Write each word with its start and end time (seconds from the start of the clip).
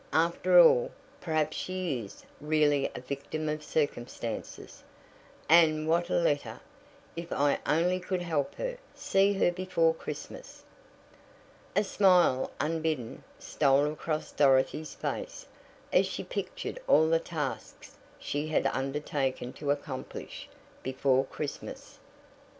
"After 0.13 0.59
all, 0.59 0.89
perhaps 1.21 1.55
she 1.57 1.99
is 2.03 2.25
really 2.39 2.89
a 2.95 3.01
victim 3.01 3.47
of 3.47 3.61
circumstances. 3.63 4.81
And 5.47 5.87
what 5.87 6.09
a 6.09 6.13
letter! 6.15 6.59
If 7.15 7.31
I 7.31 7.59
only 7.67 7.99
could 7.99 8.23
help 8.23 8.55
her 8.55 8.77
see 8.95 9.33
her 9.33 9.51
before 9.51 9.93
Christmas." 9.93 10.63
A 11.75 11.83
smile, 11.83 12.49
unbidden, 12.59 13.23
stole 13.37 13.85
across 13.93 14.31
Dorothy's 14.31 14.95
face 14.95 15.45
as 15.93 16.07
she 16.07 16.23
pictured 16.23 16.79
all 16.87 17.07
the 17.07 17.19
tasks 17.19 17.95
she 18.17 18.47
had 18.47 18.65
undertaken 18.73 19.53
to 19.53 19.69
accomplish 19.69 20.49
"before 20.81 21.25
Christmas." 21.25 21.99